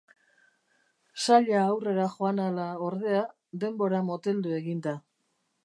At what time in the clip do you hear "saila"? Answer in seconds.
1.25-1.59